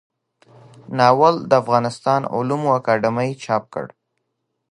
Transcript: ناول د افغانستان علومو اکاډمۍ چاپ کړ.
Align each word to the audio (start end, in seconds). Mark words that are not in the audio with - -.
ناول 0.97 1.35
د 1.49 1.51
افغانستان 1.61 2.21
علومو 2.35 2.69
اکاډمۍ 2.77 3.29
چاپ 3.43 3.63
کړ. 3.73 3.85